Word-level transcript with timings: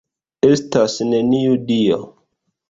Estas 0.47 0.95
neniu 1.09 1.53
Dio! 1.69 2.01